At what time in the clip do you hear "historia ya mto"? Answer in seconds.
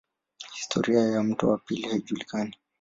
0.53-1.49